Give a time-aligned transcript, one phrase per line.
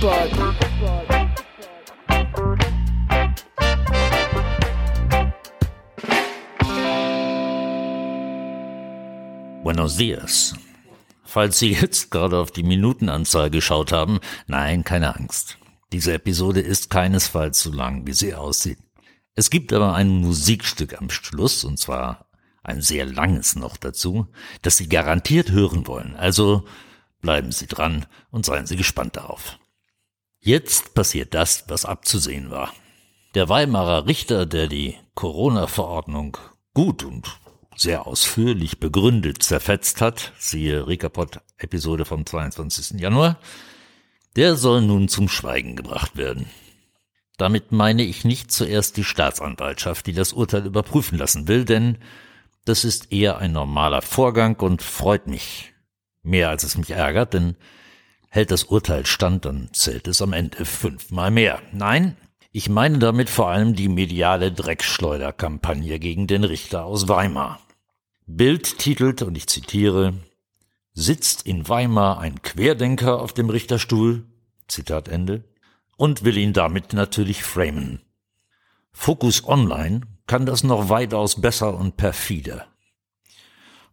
[0.00, 0.30] Riccapod.
[9.62, 10.54] Buenos dias.
[11.24, 15.58] Falls Sie jetzt gerade auf die Minutenanzahl geschaut haben, nein, keine Angst.
[15.92, 18.78] Diese Episode ist keinesfalls so lang, wie sie aussieht.
[19.34, 22.26] Es gibt aber ein Musikstück am Schluss, und zwar
[22.62, 24.28] ein sehr langes noch dazu,
[24.62, 26.16] das Sie garantiert hören wollen.
[26.16, 26.64] Also
[27.20, 29.59] bleiben Sie dran und seien Sie gespannt darauf.
[30.42, 32.72] Jetzt passiert das, was abzusehen war.
[33.34, 36.38] Der Weimarer Richter, der die Corona-Verordnung
[36.72, 37.38] gut und
[37.76, 42.98] sehr ausführlich begründet zerfetzt hat, siehe Rekapot-Episode vom 22.
[42.98, 43.38] Januar,
[44.36, 46.46] der soll nun zum Schweigen gebracht werden.
[47.36, 51.98] Damit meine ich nicht zuerst die Staatsanwaltschaft, die das Urteil überprüfen lassen will, denn
[52.64, 55.74] das ist eher ein normaler Vorgang und freut mich.
[56.22, 57.56] Mehr als es mich ärgert, denn
[58.30, 61.60] hält das Urteil stand, dann zählt es am Ende fünfmal mehr.
[61.72, 62.16] Nein,
[62.52, 67.60] ich meine damit vor allem die mediale Dreckschleuderkampagne gegen den Richter aus Weimar.
[68.26, 70.14] Bild titelt, und ich zitiere,
[70.92, 74.24] Sitzt in Weimar ein Querdenker auf dem Richterstuhl,
[74.66, 75.44] Zitat Ende,
[75.96, 78.00] und will ihn damit natürlich framen.
[78.92, 82.66] Focus Online kann das noch weitaus besser und perfider.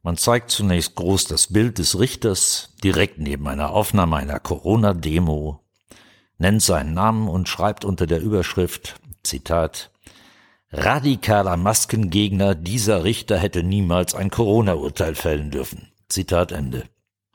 [0.07, 5.59] Man zeigt zunächst groß das Bild des Richters direkt neben einer Aufnahme einer Corona-Demo,
[6.37, 9.91] nennt seinen Namen und schreibt unter der Überschrift, Zitat,
[10.71, 15.91] radikaler Maskengegner dieser Richter hätte niemals ein Corona-Urteil fällen dürfen.
[16.07, 16.85] Zitat Ende.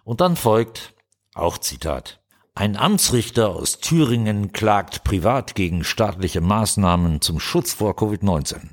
[0.03, 0.95] Und dann folgt,
[1.35, 2.23] auch Zitat,
[2.55, 8.71] ein Amtsrichter aus Thüringen klagt privat gegen staatliche Maßnahmen zum Schutz vor Covid-19.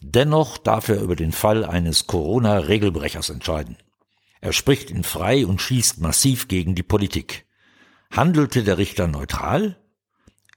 [0.00, 3.76] Dennoch darf er über den Fall eines Corona-Regelbrechers entscheiden.
[4.40, 7.46] Er spricht ihn frei und schießt massiv gegen die Politik.
[8.10, 9.76] Handelte der Richter neutral?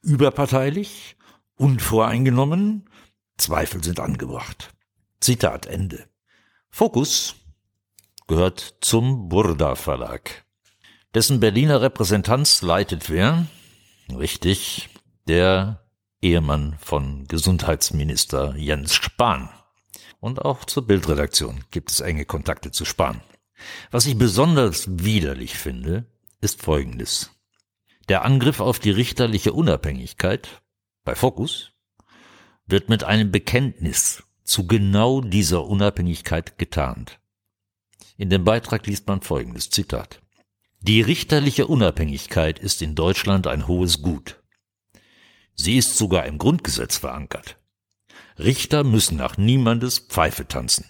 [0.02, 1.16] Überparteilich?
[1.56, 2.90] Unvoreingenommen?
[3.38, 4.74] Zweifel sind angebracht.
[5.20, 6.08] Zitat Ende.
[6.70, 7.36] Fokus
[8.28, 10.46] gehört zum Burda Verlag.
[11.14, 13.48] Dessen Berliner Repräsentanz leitet wer?
[14.16, 14.90] Richtig,
[15.28, 15.89] der
[16.22, 19.50] Ehemann von Gesundheitsminister Jens Spahn.
[20.20, 23.22] Und auch zur Bildredaktion gibt es enge Kontakte zu Spahn.
[23.92, 26.06] Was ich besonders widerlich finde,
[26.42, 27.32] ist Folgendes.
[28.10, 30.62] Der Angriff auf die richterliche Unabhängigkeit
[31.06, 31.72] bei Fokus
[32.66, 37.20] wird mit einem Bekenntnis zu genau dieser Unabhängigkeit getarnt.
[38.18, 40.22] In dem Beitrag liest man folgendes Zitat.
[40.82, 44.39] Die richterliche Unabhängigkeit ist in Deutschland ein hohes Gut.
[45.62, 47.58] Sie ist sogar im Grundgesetz verankert.
[48.38, 50.86] Richter müssen nach niemandes Pfeife tanzen.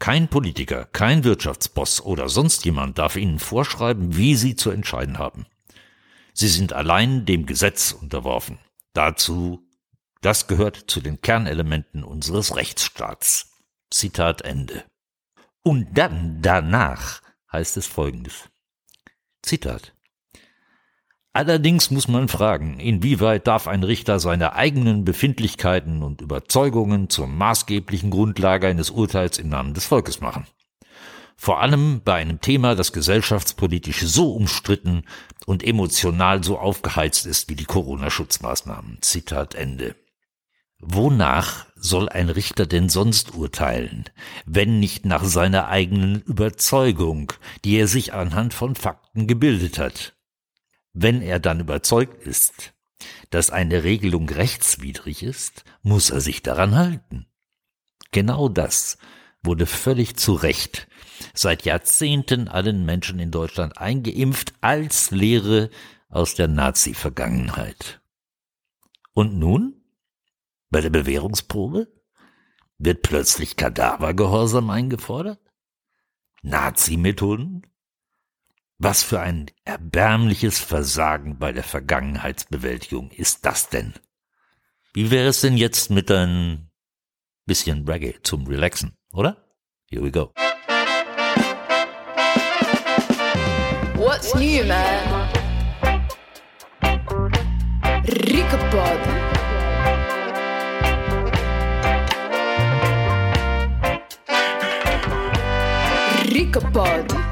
[0.00, 5.46] Kein Politiker, kein Wirtschaftsboss oder sonst jemand darf ihnen vorschreiben, wie sie zu entscheiden haben.
[6.32, 8.58] Sie sind allein dem Gesetz unterworfen.
[8.94, 9.64] Dazu
[10.22, 13.52] das gehört zu den Kernelementen unseres Rechtsstaats.
[13.90, 14.84] Zitat Ende.
[15.62, 17.22] Und dann danach
[17.52, 18.48] heißt es folgendes.
[19.42, 19.94] Zitat.
[21.36, 28.10] Allerdings muss man fragen, inwieweit darf ein Richter seine eigenen Befindlichkeiten und Überzeugungen zur maßgeblichen
[28.10, 30.46] Grundlage eines Urteils im Namen des Volkes machen.
[31.36, 35.02] Vor allem bei einem Thema, das gesellschaftspolitisch so umstritten
[35.44, 38.98] und emotional so aufgeheizt ist wie die Corona-Schutzmaßnahmen.
[39.00, 39.96] Zitat Ende.
[40.78, 44.04] Wonach soll ein Richter denn sonst urteilen,
[44.46, 47.32] wenn nicht nach seiner eigenen Überzeugung,
[47.64, 50.14] die er sich anhand von Fakten gebildet hat?
[50.94, 52.72] Wenn er dann überzeugt ist,
[53.30, 57.26] dass eine Regelung rechtswidrig ist, muss er sich daran halten.
[58.12, 58.96] Genau das
[59.42, 60.86] wurde völlig zu Recht
[61.34, 65.68] seit Jahrzehnten allen Menschen in Deutschland eingeimpft als Lehre
[66.08, 68.00] aus der Nazi-Vergangenheit.
[69.12, 69.82] Und nun?
[70.70, 71.88] Bei der Bewährungsprobe?
[72.78, 75.40] Wird plötzlich Kadavergehorsam eingefordert?
[76.42, 77.66] Nazi-Methoden?
[78.78, 83.94] Was für ein erbärmliches Versagen bei der Vergangenheitsbewältigung ist das denn?
[84.92, 86.70] Wie wäre es denn jetzt mit ein
[87.46, 89.48] bisschen Reggae zum Relaxen, oder?
[89.88, 90.32] Here we go.
[93.94, 95.28] What's new, man?
[98.04, 99.00] Riccapod.
[106.32, 107.23] Riccapod.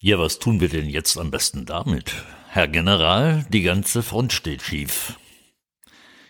[0.00, 2.14] Ja, was tun wir denn jetzt am besten damit?
[2.46, 5.18] Herr General, die ganze Front steht schief.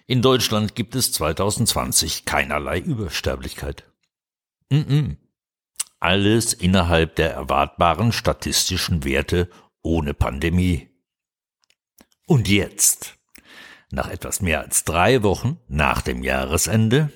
[0.07, 3.85] In Deutschland gibt es 2020 keinerlei Übersterblichkeit.
[4.71, 5.17] Mm -mm.
[6.01, 9.51] Alles innerhalb der erwartbaren statistischen Werte
[9.83, 10.89] ohne Pandemie.
[12.27, 13.19] Und jetzt,
[13.91, 17.13] nach etwas mehr als drei Wochen nach dem Jahresende,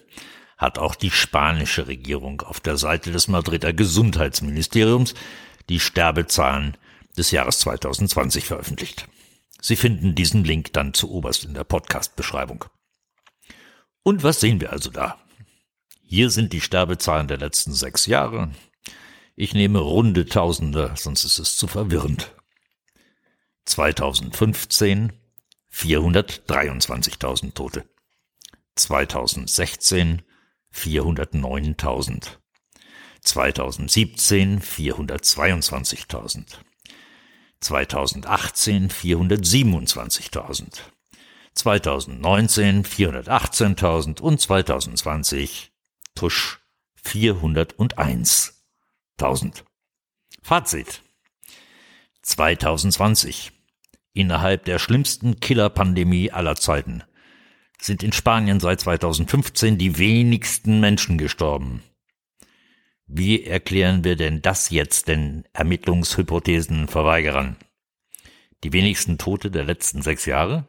[0.59, 5.15] hat auch die spanische Regierung auf der Seite des Madrider Gesundheitsministeriums
[5.69, 6.77] die Sterbezahlen
[7.17, 9.09] des Jahres 2020 veröffentlicht.
[9.61, 12.65] Sie finden diesen Link dann zu oberst in der Podcast-Beschreibung.
[14.03, 15.19] Und was sehen wir also da?
[16.03, 18.51] Hier sind die Sterbezahlen der letzten sechs Jahre.
[19.37, 22.35] Ich nehme runde Tausende, sonst ist es zu verwirrend.
[23.65, 25.13] 2015
[25.73, 27.85] 423.000 Tote.
[28.75, 30.23] 2016
[30.75, 32.42] 409.000.
[33.23, 36.45] 2017 422.000.
[37.61, 40.81] 2018 427.000.
[41.55, 45.73] 2019 418.000 und 2020
[46.15, 46.61] tusch
[47.05, 49.65] 401.000.
[50.43, 51.03] Fazit.
[52.23, 53.53] 2020.
[54.15, 57.03] Innerhalb der schlimmsten Killerpandemie aller Zeiten
[57.81, 61.83] sind in Spanien seit 2015 die wenigsten Menschen gestorben.
[63.15, 67.59] Wie erklären wir denn das jetzt den Ermittlungshypothesen-Verweigerern?
[68.65, 70.67] Die wenigsten Tote der letzten sechs Jahre?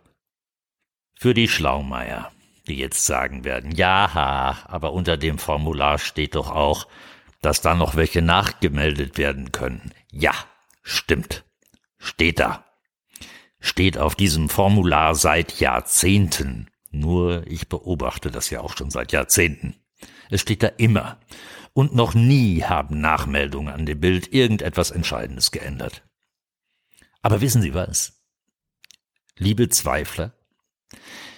[1.17, 2.33] Für die Schlaumeier,
[2.67, 6.89] die jetzt sagen werden, ja, aber unter dem Formular steht doch auch,
[7.39, 9.93] dass da noch welche nachgemeldet werden können.
[10.11, 10.33] Ja,
[10.81, 11.45] stimmt.
[11.97, 12.65] Steht da.
[13.61, 16.69] Steht auf diesem Formular seit Jahrzehnten.
[16.91, 19.77] Nur ich beobachte das ja auch schon seit Jahrzehnten.
[20.29, 21.21] Es steht da immer.
[21.73, 26.03] Und noch nie haben Nachmeldungen an dem Bild irgendetwas Entscheidendes geändert.
[27.21, 28.21] Aber wissen Sie was?
[29.37, 30.33] Liebe Zweifler,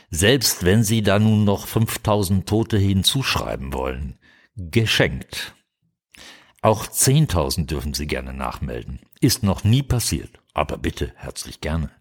[0.10, 4.20] selbst wenn Sie da nun noch 5000 Tote hinzuschreiben wollen,
[4.56, 5.56] geschenkt.
[6.62, 9.00] Auch 10.000 dürfen Sie gerne nachmelden.
[9.22, 11.92] Ist noch nie passiert, aber bitte herzlich gerne.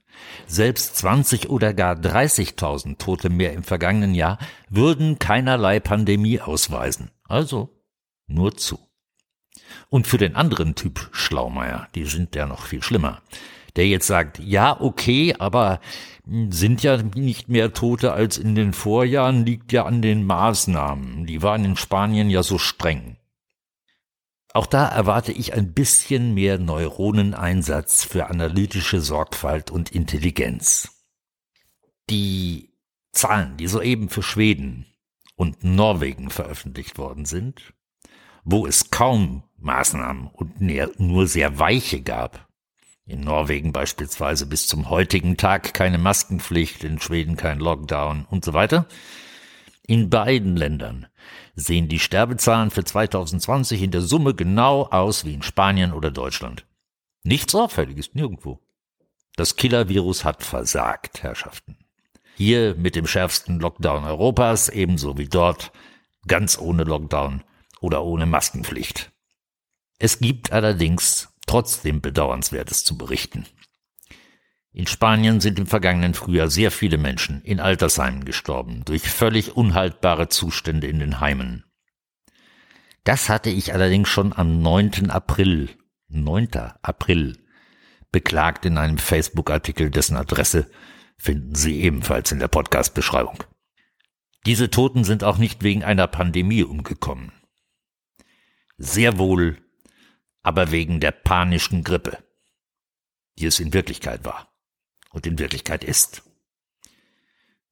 [0.47, 4.39] Selbst 20 oder gar 30.000 Tote mehr im vergangenen Jahr
[4.69, 7.11] würden keinerlei Pandemie ausweisen.
[7.25, 7.74] Also
[8.27, 8.79] nur zu.
[9.89, 13.23] Und für den anderen Typ Schlaumeier, die sind ja noch viel schlimmer,
[13.77, 15.81] der jetzt sagt, ja, okay, aber
[16.27, 21.27] sind ja nicht mehr Tote als in den Vorjahren, liegt ja an den Maßnahmen.
[21.27, 23.19] Die waren in Spanien ja so streng.
[24.55, 31.05] Auch da erwarte ich ein bisschen mehr Neuroneneinsatz für analytische Sorgfalt und Intelligenz.
[32.09, 32.73] Die
[33.11, 34.87] Zahlen, die soeben für Schweden
[35.35, 37.75] und Norwegen veröffentlicht worden sind,
[38.45, 40.61] wo es kaum Maßnahmen und
[41.01, 42.47] nur sehr weiche gab,
[43.07, 48.53] in Norwegen beispielsweise bis zum heutigen Tag keine Maskenpflicht, in Schweden kein Lockdown und so
[48.53, 48.87] weiter,
[49.87, 51.07] in beiden Ländern
[51.55, 56.67] sehen die Sterbezahlen für 2020 in der Summe genau aus wie in Spanien oder Deutschland.
[57.23, 58.61] Nichts Auffälliges, nirgendwo.
[59.37, 61.77] Das Killer-Virus hat versagt, Herrschaften.
[62.37, 65.73] Hier mit dem schärfsten Lockdown Europas, ebenso wie dort,
[66.27, 67.43] ganz ohne Lockdown
[67.85, 69.13] oder ohne Maskenpflicht.
[69.99, 73.45] Es gibt allerdings trotzdem Bedauernswertes zu berichten.
[74.73, 80.29] In Spanien sind im vergangenen Frühjahr sehr viele Menschen in Altersheimen gestorben, durch völlig unhaltbare
[80.29, 81.65] Zustände in den Heimen.
[83.05, 85.11] Das hatte ich allerdings schon am 9.
[85.11, 85.69] April,
[86.09, 86.49] 9.
[86.81, 87.37] April,
[88.11, 90.71] beklagt in einem Facebook-Artikel, dessen Adresse
[91.19, 93.45] finden Sie ebenfalls in der Podcast-Beschreibung.
[94.47, 97.33] Diese Toten sind auch nicht wegen einer Pandemie umgekommen.
[98.77, 99.59] Sehr wohl,
[100.43, 102.19] aber wegen der panischen Grippe,
[103.39, 104.53] die es in Wirklichkeit war
[105.11, 106.23] und in Wirklichkeit ist.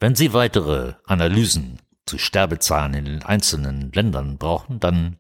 [0.01, 5.19] Wenn Sie weitere Analysen zu Sterbezahlen in den einzelnen Ländern brauchen, dann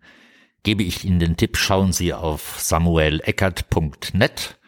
[0.62, 4.58] gebe ich Ihnen den Tipp, schauen Sie auf samueleckert.net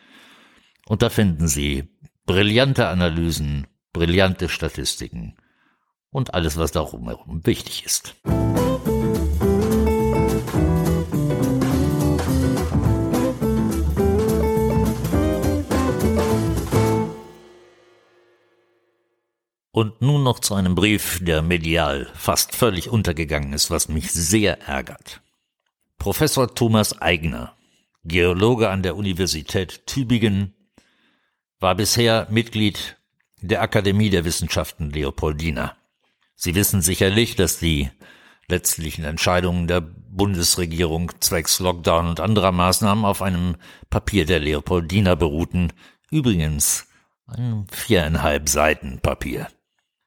[0.86, 1.88] und da finden Sie
[2.26, 5.36] brillante Analysen, brillante Statistiken
[6.10, 8.16] und alles, was darum herum wichtig ist.
[19.74, 24.68] Und nun noch zu einem Brief, der medial fast völlig untergegangen ist, was mich sehr
[24.68, 25.20] ärgert.
[25.98, 27.56] Professor Thomas Eigner,
[28.04, 30.54] Geologe an der Universität Tübingen,
[31.58, 32.98] war bisher Mitglied
[33.40, 35.76] der Akademie der Wissenschaften Leopoldina.
[36.36, 37.90] Sie wissen sicherlich, dass die
[38.46, 43.56] letztlichen Entscheidungen der Bundesregierung zwecks Lockdown und anderer Maßnahmen auf einem
[43.90, 45.72] Papier der Leopoldina beruhten.
[46.12, 46.86] Übrigens
[47.26, 49.48] ein viereinhalb Seiten Papier.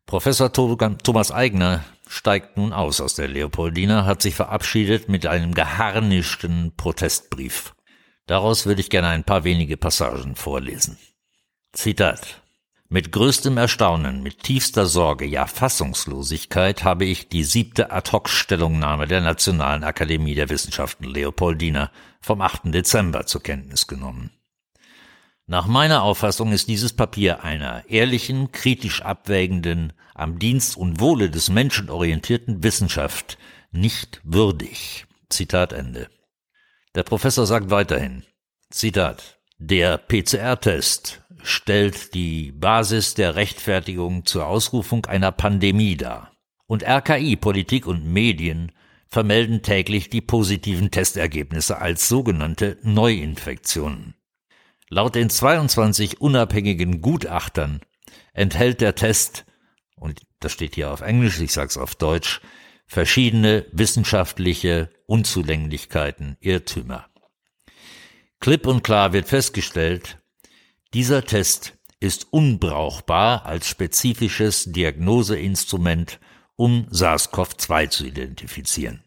[0.07, 6.71] Professor Thomas Eigner steigt nun aus aus der Leopoldina, hat sich verabschiedet mit einem geharnischten
[6.77, 7.75] Protestbrief.
[8.25, 10.97] Daraus würde ich gerne ein paar wenige Passagen vorlesen.
[11.73, 12.41] Zitat.
[12.87, 19.83] Mit größtem Erstaunen, mit tiefster Sorge, ja Fassungslosigkeit habe ich die siebte Ad-hoc-Stellungnahme der Nationalen
[19.83, 22.73] Akademie der Wissenschaften Leopoldina vom 8.
[22.73, 24.36] Dezember zur Kenntnis genommen.
[25.49, 31.49] Nach meiner Auffassung ist dieses Papier einer ehrlichen, kritisch abwägenden, am Dienst und Wohle des
[31.49, 33.37] Menschen orientierten Wissenschaft
[33.71, 35.05] nicht würdig.
[35.29, 36.09] Zitat Ende.
[36.95, 38.25] Der Professor sagt weiterhin,
[38.71, 46.33] Zitat, der PCR-Test stellt die Basis der Rechtfertigung zur Ausrufung einer Pandemie dar.
[46.65, 48.73] Und RKI, Politik und Medien
[49.07, 54.16] vermelden täglich die positiven Testergebnisse als sogenannte Neuinfektionen.
[54.89, 57.81] Laut den 22 unabhängigen Gutachtern
[58.33, 59.45] enthält der Test,
[59.95, 62.39] und das steht hier auf Englisch, ich sage es auf Deutsch,
[62.85, 67.07] verschiedene wissenschaftliche Unzulänglichkeiten, Irrtümer.
[68.39, 70.19] Klipp und klar wird festgestellt,
[70.93, 76.19] dieser Test ist unbrauchbar als spezifisches Diagnoseinstrument,
[76.55, 79.03] um SARS-CoV-2 zu identifizieren.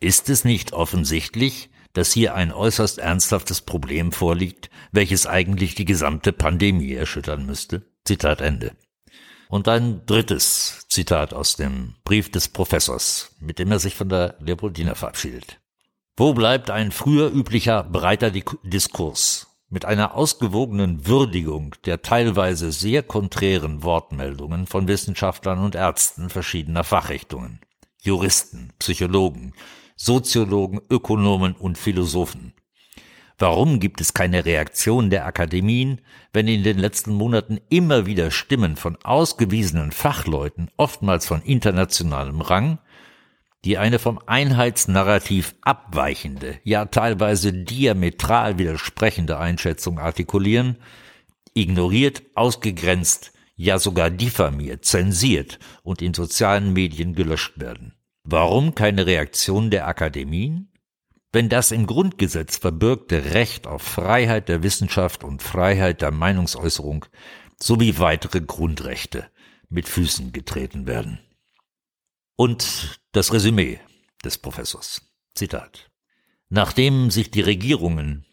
[0.00, 6.32] Ist es nicht offensichtlich, dass hier ein äußerst ernsthaftes Problem vorliegt, welches eigentlich die gesamte
[6.32, 7.82] Pandemie erschüttern müsste?
[8.04, 8.76] Zitat Ende.
[9.48, 14.36] Und ein drittes Zitat aus dem Brief des Professors, mit dem er sich von der
[14.38, 15.58] Leopoldina verabschiedet.
[16.16, 19.46] Wo bleibt ein früher üblicher breiter Diskurs?
[19.70, 27.60] mit einer ausgewogenen Würdigung der teilweise sehr konträren Wortmeldungen von Wissenschaftlern und Ärzten verschiedener Fachrichtungen,
[28.00, 29.52] Juristen, Psychologen,
[30.00, 32.54] Soziologen, Ökonomen und Philosophen.
[33.36, 36.00] Warum gibt es keine Reaktion der Akademien,
[36.32, 42.78] wenn in den letzten Monaten immer wieder Stimmen von ausgewiesenen Fachleuten, oftmals von internationalem Rang,
[43.64, 50.76] die eine vom Einheitsnarrativ abweichende, ja teilweise diametral widersprechende Einschätzung artikulieren,
[51.54, 57.97] ignoriert, ausgegrenzt, ja sogar diffamiert, zensiert und in sozialen Medien gelöscht werden.
[58.30, 60.70] Warum keine Reaktion der Akademien?
[61.32, 67.06] Wenn das im Grundgesetz verbürgte Recht auf Freiheit der Wissenschaft und Freiheit der Meinungsäußerung
[67.58, 69.30] sowie weitere Grundrechte
[69.70, 71.20] mit Füßen getreten werden.
[72.36, 73.80] Und das Resümee
[74.22, 75.00] des Professors.
[75.34, 75.90] Zitat.
[76.50, 78.26] Nachdem sich die Regierungen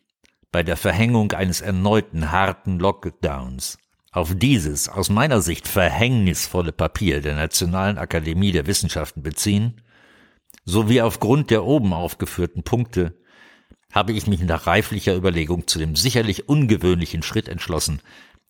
[0.51, 3.77] bei der Verhängung eines erneuten harten Lockdowns
[4.11, 9.81] auf dieses aus meiner Sicht verhängnisvolle Papier der Nationalen Akademie der Wissenschaften beziehen,
[10.65, 13.17] sowie aufgrund der oben aufgeführten Punkte,
[13.91, 18.01] habe ich mich nach reiflicher Überlegung zu dem sicherlich ungewöhnlichen Schritt entschlossen,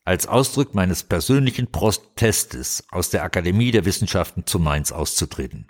[0.05, 5.67] als Ausdruck meines persönlichen Protestes aus der Akademie der Wissenschaften zu Mainz auszutreten.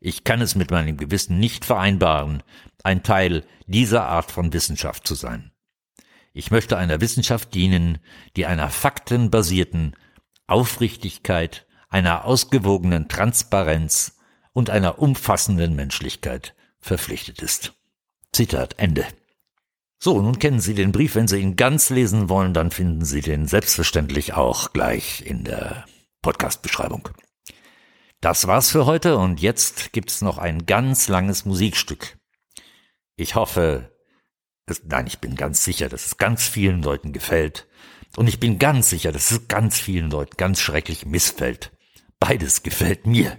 [0.00, 2.42] Ich kann es mit meinem Gewissen nicht vereinbaren,
[2.82, 5.52] ein Teil dieser Art von Wissenschaft zu sein.
[6.32, 7.98] Ich möchte einer Wissenschaft dienen,
[8.36, 9.94] die einer faktenbasierten
[10.46, 14.18] Aufrichtigkeit, einer ausgewogenen Transparenz
[14.52, 17.74] und einer umfassenden Menschlichkeit verpflichtet ist.
[18.32, 19.06] Zitat Ende.
[19.98, 21.14] So, nun kennen Sie den Brief.
[21.14, 25.84] Wenn Sie ihn ganz lesen wollen, dann finden Sie den selbstverständlich auch gleich in der
[26.22, 27.08] Podcast-Beschreibung.
[28.20, 32.16] Das war's für heute und jetzt gibt's noch ein ganz langes Musikstück.
[33.16, 33.92] Ich hoffe,
[34.66, 37.68] es, nein, ich bin ganz sicher, dass es ganz vielen Leuten gefällt.
[38.16, 41.72] Und ich bin ganz sicher, dass es ganz vielen Leuten ganz schrecklich missfällt.
[42.20, 43.36] Beides gefällt mir.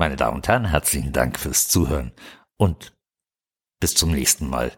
[0.00, 2.12] Meine Damen und Herren, herzlichen Dank fürs Zuhören
[2.56, 2.92] und
[3.80, 4.70] bis zum nächsten Mal.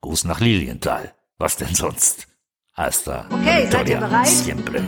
[0.00, 1.14] Gruß nach Lilienthal.
[1.38, 2.26] Was denn sonst?
[2.74, 3.26] Hasta.
[3.30, 4.26] Okay, seid ihr bereit?
[4.26, 4.82] Siempre.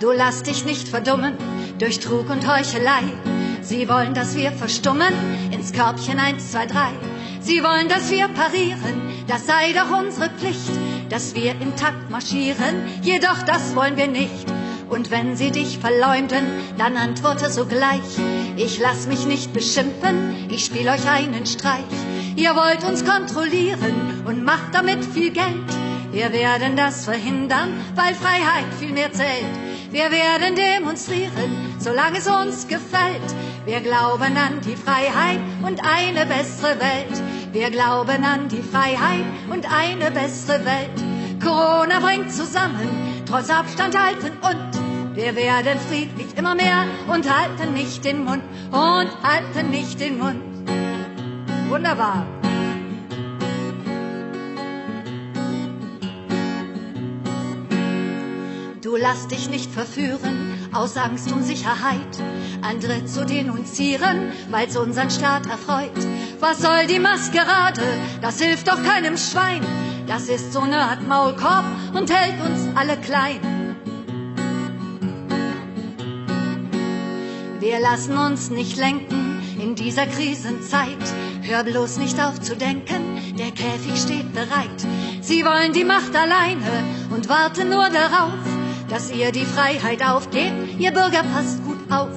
[0.00, 1.38] Du lass dich nicht verdummen
[1.78, 3.04] durch Trug und Heuchelei.
[3.62, 5.14] Sie wollen, dass wir verstummen
[5.52, 6.88] ins Körbchen 1, 2, 3.
[7.38, 10.72] Sie wollen, dass wir parieren, das sei doch unsere Pflicht,
[11.08, 14.46] dass wir im Takt marschieren, jedoch das wollen wir nicht.
[14.88, 16.46] Und wenn sie dich verleumden,
[16.78, 18.18] dann antworte sogleich.
[18.56, 21.84] Ich lass mich nicht beschimpfen, ich spiel euch einen Streich.
[22.36, 25.70] Ihr wollt uns kontrollieren und macht damit viel Geld.
[26.12, 29.44] Wir werden das verhindern, weil Freiheit viel mehr zählt.
[29.90, 33.34] Wir werden demonstrieren, solange es uns gefällt.
[33.64, 37.22] Wir glauben an die Freiheit und eine bessere Welt.
[37.52, 41.42] Wir glauben an die Freiheit und eine bessere Welt.
[41.42, 48.04] Corona bringt zusammen, trotz Abstand halten und wir werden friedlich immer mehr und halten nicht
[48.04, 50.42] den Mund und halten nicht den Mund.
[51.68, 52.26] Wunderbar.
[58.82, 62.00] Du lass dich nicht verführen aus Angst um Sicherheit.
[62.62, 65.90] Andere zu denunzieren, weil's unseren Staat erfreut.
[66.40, 67.82] Was soll die Maskerade?
[68.20, 69.62] Das hilft doch keinem Schwein.
[70.06, 71.64] Das ist so eine Art Maulkorb
[71.94, 73.40] und hält uns alle klein.
[77.58, 81.02] Wir lassen uns nicht lenken in dieser Krisenzeit.
[81.42, 84.86] Hör bloß nicht auf zu denken, der Käfig steht bereit.
[85.20, 88.38] Sie wollen die Macht alleine und warten nur darauf,
[88.88, 90.78] dass ihr die Freiheit aufgebt.
[90.78, 92.10] Ihr Bürger passt gut auf.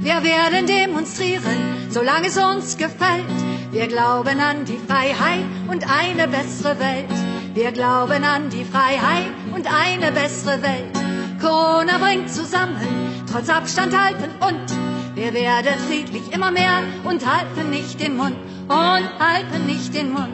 [0.00, 3.41] Wir werden demonstrieren, solange es uns gefällt.
[3.72, 7.08] Wir glauben an die Freiheit und eine bessere Welt.
[7.54, 10.94] Wir glauben an die Freiheit und eine bessere Welt.
[11.40, 12.76] Corona bringt zusammen,
[13.32, 18.36] trotz Abstand halten und wir werden friedlich immer mehr und halten nicht den Mund
[18.68, 20.28] und halten nicht den Mund.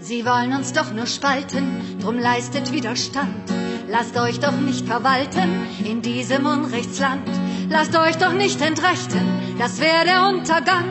[0.00, 3.67] Sie wollen uns doch nur spalten, drum leistet Widerstand.
[3.90, 7.26] Lasst euch doch nicht verwalten in diesem Unrechtsland.
[7.70, 10.84] Lasst euch doch nicht entrechten, das wäre der Untergang.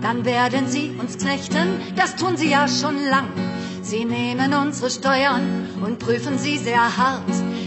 [0.00, 3.28] Dann werden sie uns knechten, das tun sie ja schon lang.
[3.82, 7.22] Sie nehmen unsere Steuern und prüfen sie sehr hart.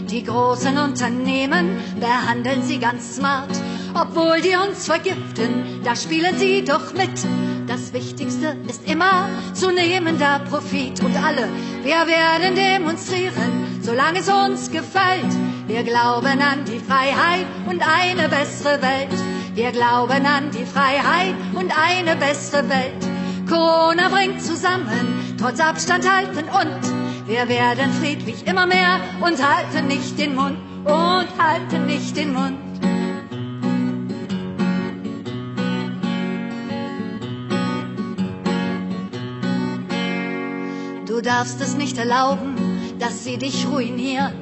[0.09, 3.49] Die großen Unternehmen behandeln sie ganz smart.
[4.01, 7.23] Obwohl die uns vergiften, da spielen sie doch mit.
[7.67, 11.03] Das Wichtigste ist immer zunehmender Profit.
[11.03, 11.47] Und alle,
[11.83, 15.31] wir werden demonstrieren, solange es uns gefällt.
[15.67, 19.13] Wir glauben an die Freiheit und eine bessere Welt.
[19.53, 23.05] Wir glauben an die Freiheit und eine bessere Welt.
[23.47, 30.17] Corona bringt zusammen, trotz Abstand halten und wir werden friedlich immer mehr und halten nicht
[30.17, 32.70] den Mund und halten nicht den Mund.
[41.21, 42.55] Du darfst es nicht erlauben,
[42.97, 44.33] dass sie dich ruinieren,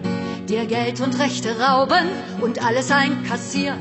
[0.48, 2.08] dir Geld und Rechte rauben
[2.40, 3.78] und alles einkassieren.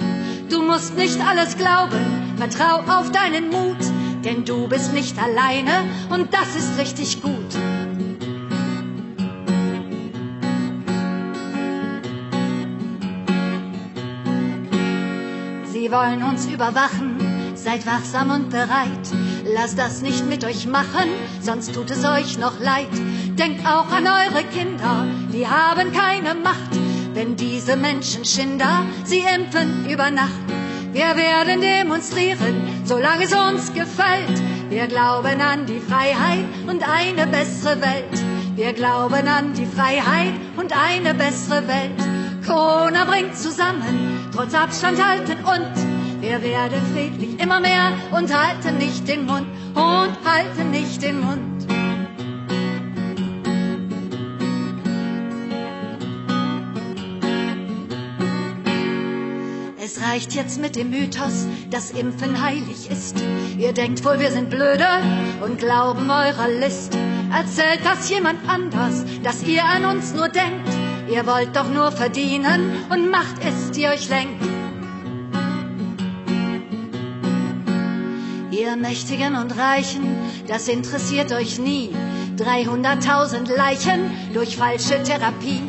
[0.50, 3.78] Du musst nicht alles glauben, vertrau auf deinen Mut,
[4.24, 7.52] denn du bist nicht alleine und das ist richtig gut.
[15.66, 17.16] Sie wollen uns überwachen,
[17.54, 19.08] seid wachsam und bereit.
[19.54, 21.08] Lasst das nicht mit euch machen,
[21.40, 22.88] sonst tut es euch noch leid.
[23.38, 26.76] Denkt auch an eure Kinder, die haben keine Macht.
[27.14, 30.28] Wenn diese Menschen Schinder sie impfen über Nacht.
[30.92, 34.42] Wir werden demonstrieren, solange es uns gefällt.
[34.68, 38.22] Wir glauben an die Freiheit und eine bessere Welt.
[38.54, 41.98] Wir glauben an die Freiheit und eine bessere Welt.
[42.46, 45.87] Corona bringt zusammen, trotz Abstand halten und
[46.28, 51.66] wir werden friedlich immer mehr und halten nicht den Mund und halten nicht den Mund.
[59.82, 63.16] Es reicht jetzt mit dem Mythos, dass Impfen heilig ist.
[63.56, 64.86] Ihr denkt wohl, wir sind blöde
[65.42, 66.94] und glauben eurer List.
[67.32, 70.68] Erzählt das jemand anders, dass ihr an uns nur denkt.
[71.10, 74.44] Ihr wollt doch nur verdienen und macht es, die euch lenkt.
[78.50, 81.90] Ihr Mächtigen und Reichen, das interessiert euch nie.
[82.38, 85.62] 300.000 Leichen durch falsche Therapie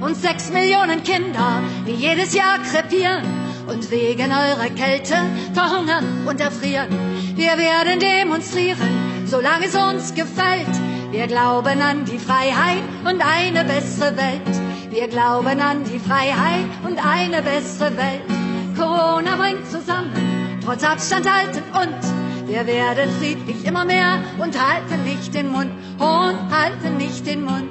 [0.00, 3.24] und sechs Millionen Kinder, die jedes Jahr krepieren
[3.66, 5.16] und wegen eurer Kälte
[5.54, 6.88] verhungern und erfrieren.
[7.34, 10.68] Wir werden demonstrieren, solange es uns gefällt.
[11.10, 14.90] Wir glauben an die Freiheit und eine bessere Welt.
[14.90, 18.22] Wir glauben an die Freiheit und eine bessere Welt.
[18.76, 22.19] Corona bringt zusammen, trotz Abstand halten und
[22.50, 27.70] wir werden friedlich immer mehr und halten nicht den Mund und halten nicht den Mund.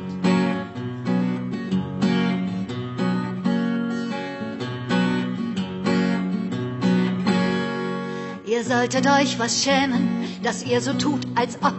[8.46, 10.08] Ihr solltet euch was schämen,
[10.44, 11.76] dass ihr so tut, als ob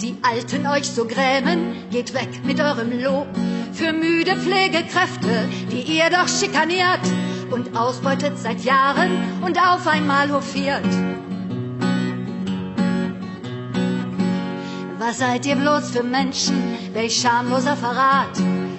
[0.00, 1.74] die Alten euch so grämen.
[1.90, 3.26] Geht weg mit eurem Lob
[3.72, 7.00] für müde Pflegekräfte, die ihr doch schikaniert
[7.50, 9.10] und ausbeutet seit Jahren
[9.44, 10.84] und auf einmal hofiert.
[15.08, 16.76] Was seid ihr bloß für Menschen?
[16.92, 18.36] Welch schamloser Verrat.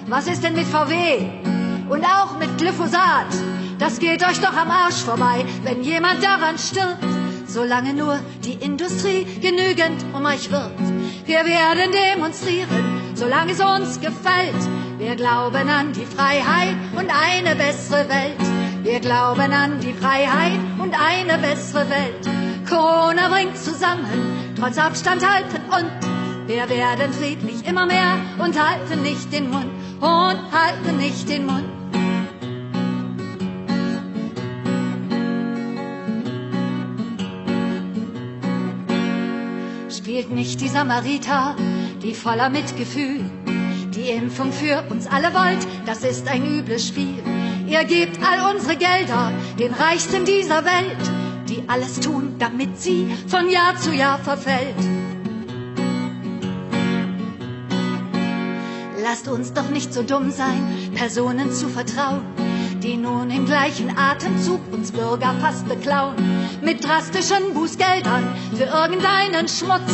[0.08, 1.26] Was ist denn mit VW?
[1.88, 3.32] Und auch mit Glyphosat?
[3.78, 7.02] Das geht euch doch am Arsch vorbei, wenn jemand daran stirbt.
[7.46, 10.78] Solange nur die Industrie genügend um euch wirbt.
[11.24, 14.68] Wir werden demonstrieren, solange es uns gefällt.
[14.98, 18.82] Wir glauben an die Freiheit und eine bessere Welt.
[18.82, 22.28] Wir glauben an die Freiheit und eine bessere Welt.
[22.68, 26.07] Corona bringt zusammen, trotz Abstand halten und
[26.48, 31.64] wir werden friedlich immer mehr und halten nicht den Mund und halten nicht den Mund.
[39.96, 41.54] Spielt nicht die Samariter,
[42.02, 43.30] die voller Mitgefühl
[43.98, 47.22] die Impfung für uns alle wollt, das ist ein übles Spiel.
[47.66, 51.10] Ihr gebt all unsere Gelder den Reichsten dieser Welt,
[51.48, 54.97] die alles tun, damit sie von Jahr zu Jahr verfällt.
[59.10, 62.20] Lasst uns doch nicht so dumm sein, Personen zu vertrauen,
[62.82, 66.14] die nun im gleichen Atemzug uns Bürger fast beklauen,
[66.60, 69.90] mit drastischen Bußgeldern für irgendeinen Schmutz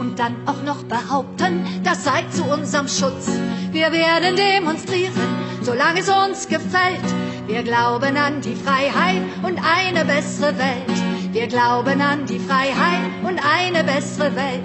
[0.00, 3.30] und dann auch noch behaupten, das sei zu unserem Schutz.
[3.70, 5.14] Wir werden demonstrieren,
[5.62, 7.06] solange es uns gefällt.
[7.46, 11.32] Wir glauben an die Freiheit und eine bessere Welt.
[11.32, 14.64] Wir glauben an die Freiheit und eine bessere Welt.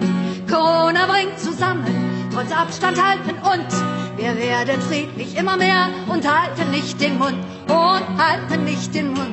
[0.50, 2.01] Corona bringt zusammen,
[2.34, 8.17] trotz Abstand halten und wir werden friedlich immer mehr und halten nicht den Mund und
[8.17, 9.32] halten nicht den Mund.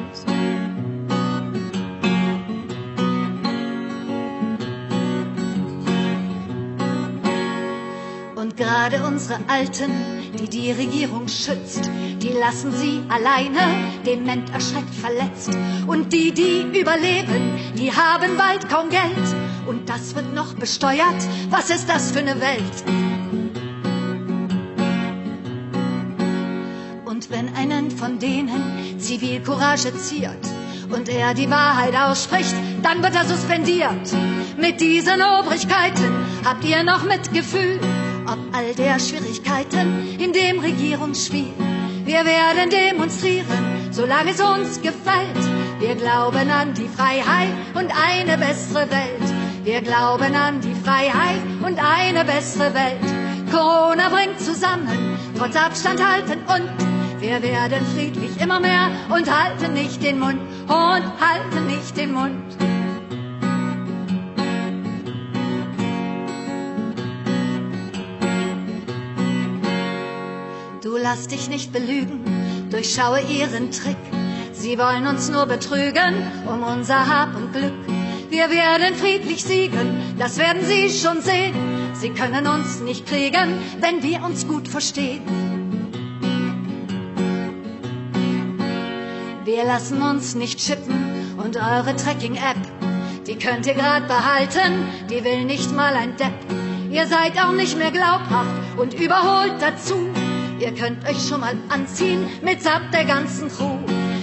[8.58, 9.90] gerade unsere Alten,
[10.38, 11.88] die die Regierung schützt,
[12.20, 13.60] die lassen sie alleine,
[14.04, 15.56] dement erschreckt verletzt.
[15.86, 19.47] Und die, die überleben, die haben bald kaum Geld.
[19.68, 21.22] Und das wird noch besteuert.
[21.50, 22.84] Was ist das für eine Welt?
[27.04, 30.44] Und wenn einen von denen Zivilcourage ziert
[30.90, 34.12] und er die Wahrheit ausspricht, dann wird er suspendiert.
[34.58, 36.12] Mit diesen Obrigkeiten
[36.44, 37.78] habt ihr noch Mitgefühl
[38.28, 41.52] ob all der Schwierigkeiten in dem Regierungsspiel.
[42.04, 45.80] Wir werden demonstrieren, solange es uns gefällt.
[45.80, 49.37] Wir glauben an die Freiheit und eine bessere Welt.
[49.68, 53.52] Wir glauben an die Freiheit und eine bessere Welt.
[53.52, 60.02] Corona bringt zusammen, trotz Abstand halten und wir werden friedlich immer mehr und halten nicht
[60.02, 60.72] den Mund und
[61.20, 62.56] halten nicht den Mund.
[71.00, 72.20] lass dich nicht belügen,
[72.70, 73.96] durchschaue ihren Trick.
[74.52, 76.14] Sie wollen uns nur betrügen
[76.46, 77.97] um unser Hab und Glück.
[78.30, 81.54] Wir werden friedlich siegen, das werden Sie schon sehen.
[81.94, 85.22] Sie können uns nicht kriegen, wenn wir uns gut verstehen.
[89.44, 92.58] Wir lassen uns nicht chippen und eure Tracking-App,
[93.26, 96.34] die könnt ihr grad behalten, die will nicht mal ein Depp.
[96.90, 100.08] Ihr seid auch nicht mehr glaubhaft und überholt dazu.
[100.60, 103.78] Ihr könnt euch schon mal anziehen mitsamt der ganzen Crew.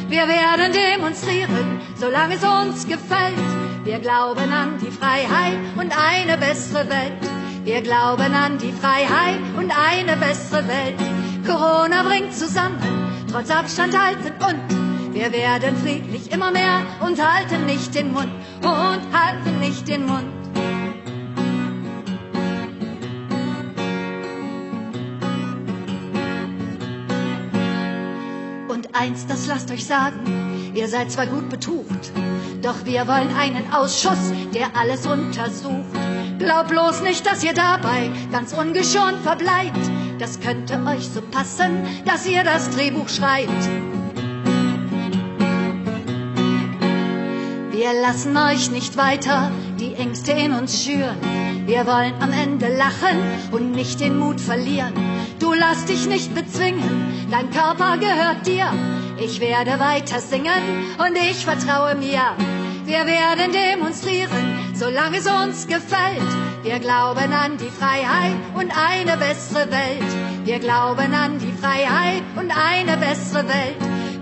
[0.09, 3.64] Wir werden demonstrieren, solange es uns gefällt.
[3.85, 7.13] Wir glauben an die Freiheit und eine bessere Welt.
[7.63, 10.95] Wir glauben an die Freiheit und eine bessere Welt.
[11.45, 12.79] Corona bringt zusammen,
[13.31, 18.31] trotz Abstand halten und wir werden friedlich immer mehr und halten nicht den Mund
[18.63, 20.33] und halten nicht den Mund.
[28.95, 30.44] eins, das lasst euch sagen,
[30.75, 32.11] ihr seid zwar gut betucht,
[32.61, 35.85] doch wir wollen einen Ausschuss, der alles untersucht.
[36.37, 39.89] Glaubt bloß nicht, dass ihr dabei ganz ungeschont verbleibt.
[40.19, 43.69] Das könnte euch so passen, dass ihr das Drehbuch schreibt.
[47.71, 51.17] Wir lassen euch nicht weiter die Ängste in uns schüren.
[51.65, 53.19] Wir wollen am Ende lachen
[53.51, 54.93] und nicht den Mut verlieren.
[55.39, 58.71] Du lass dich nicht bezwingen, dein Körper gehört dir.
[59.17, 62.35] Ich werde weiter singen und ich vertraue mir.
[62.85, 66.21] Wir werden demonstrieren, solange es uns gefällt.
[66.63, 70.45] Wir glauben an die Freiheit und eine bessere Welt.
[70.45, 73.77] Wir glauben an die Freiheit und eine bessere Welt.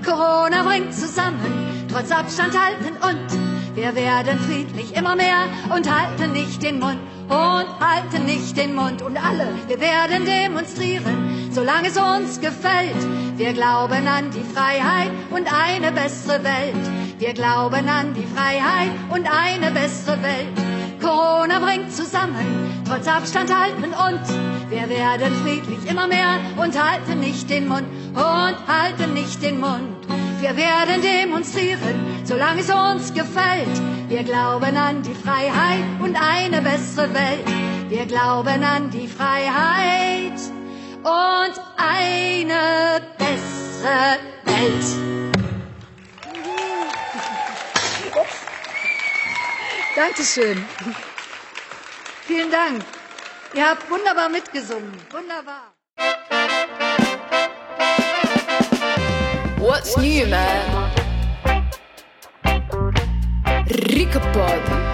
[0.05, 6.61] Corona bringt zusammen, trotz Abstand halten und wir werden friedlich immer mehr und halten nicht
[6.61, 6.99] den Mund
[7.29, 9.01] und halten nicht den Mund.
[9.01, 13.01] Und alle, wir werden demonstrieren, solange es uns gefällt.
[13.37, 17.19] Wir glauben an die Freiheit und eine bessere Welt.
[17.19, 20.73] Wir glauben an die Freiheit und eine bessere Welt.
[21.01, 27.49] Corona bringt zusammen, trotz Abstand halten und wir werden friedlich immer mehr und halten nicht
[27.49, 30.22] den Mund und halten nicht den Mund.
[30.43, 33.81] Wir werden demonstrieren, solange es uns gefällt.
[34.09, 37.47] Wir glauben an die Freiheit und eine bessere Welt.
[37.87, 40.37] Wir glauben an die Freiheit
[41.01, 44.85] und eine bessere Welt.
[49.95, 50.65] Dankeschön.
[52.27, 52.83] Vielen Dank.
[53.53, 54.91] Ihr habt wunderbar mitgesungen.
[55.09, 55.72] Wunderbar.
[59.63, 60.91] What's new, man?
[63.95, 64.92] Ricapod.